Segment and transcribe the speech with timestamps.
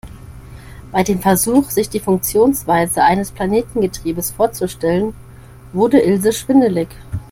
[0.91, 5.13] Bei dem Versuch, sich die Funktionsweise eines Planetengetriebes vorzustellen,
[5.73, 6.87] wurde Ilse schwindelig.